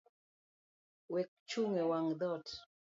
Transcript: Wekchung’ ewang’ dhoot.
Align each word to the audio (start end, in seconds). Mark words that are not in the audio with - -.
Wekchung’ 1.13 1.73
ewang’ 1.83 2.09
dhoot. 2.19 2.47